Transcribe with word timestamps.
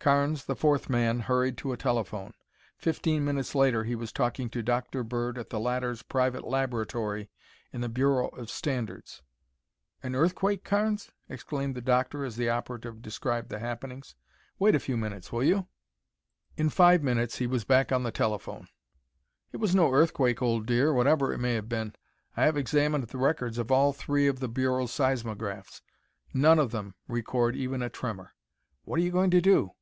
Carnes, 0.00 0.46
the 0.46 0.56
fourth 0.56 0.88
man, 0.88 1.20
hurried 1.20 1.58
to 1.58 1.72
a 1.72 1.76
telephone. 1.76 2.32
Fifteen 2.78 3.26
minutes 3.26 3.54
later 3.54 3.84
he 3.84 3.94
was 3.94 4.10
talking 4.10 4.48
to 4.48 4.62
Dr. 4.62 5.04
Bird 5.04 5.36
at 5.36 5.50
the 5.50 5.60
latter's 5.60 6.00
private 6.02 6.44
laboratory 6.46 7.28
in 7.74 7.82
the 7.82 7.90
Bureau 7.90 8.28
of 8.28 8.48
Standards. 8.48 9.20
"An 10.02 10.14
earthquake, 10.14 10.64
Carnes?" 10.64 11.10
exclaimed 11.28 11.74
the 11.74 11.82
doctor 11.82 12.24
as 12.24 12.36
the 12.36 12.48
operative 12.48 13.02
described 13.02 13.50
the 13.50 13.58
happenings. 13.58 14.14
"Wait 14.58 14.74
a 14.74 14.78
few 14.80 14.96
minutes, 14.96 15.30
will 15.30 15.42
you?" 15.44 15.66
In 16.56 16.70
five 16.70 17.02
minutes 17.02 17.36
he 17.36 17.46
was 17.46 17.64
back 17.64 17.92
on 17.92 18.02
the 18.02 18.10
telephone. 18.12 18.66
"It 19.52 19.58
was 19.58 19.74
no 19.74 19.92
earthquake, 19.92 20.40
old 20.40 20.64
dear, 20.64 20.90
whatever 20.90 21.34
it 21.34 21.38
may 21.38 21.52
have 21.52 21.68
been. 21.68 21.94
I 22.34 22.44
have 22.46 22.56
examined 22.56 23.08
the 23.08 23.18
records 23.18 23.58
of 23.58 23.70
all 23.70 23.92
three 23.92 24.26
of 24.26 24.40
the 24.40 24.48
Bureau's 24.48 24.92
seismographs. 24.92 25.82
None 26.32 26.58
of 26.58 26.70
them 26.70 26.94
record 27.08 27.56
even 27.56 27.82
a 27.82 27.90
tremor. 27.90 28.32
What 28.84 28.98
are 28.98 29.02
you 29.02 29.10
going 29.12 29.32
to 29.32 29.42
do?" 29.42 29.72